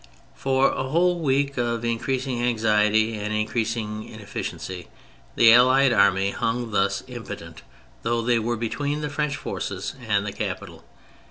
[0.33, 4.87] For a whole week of increasing anxiety and increasing inefficiency
[5.35, 7.61] the Allied Army hung thus, impotent,
[8.01, 10.83] though they were between the French forces and the capital.